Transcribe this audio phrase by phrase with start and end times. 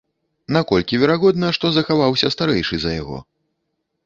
[0.55, 3.23] Наколькі верагодна, што захаваўся старэйшы за яго?